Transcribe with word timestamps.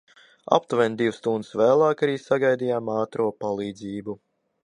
Aptuveni 0.55 0.97
divas 1.01 1.19
stundas 1.21 1.51
vēlāk 1.61 2.01
arī 2.07 2.17
sagaidījām 2.23 2.91
ātro 2.97 3.31
palīdzību. 3.45 4.19